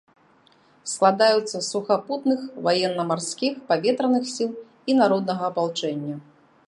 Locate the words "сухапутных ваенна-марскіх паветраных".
1.73-4.25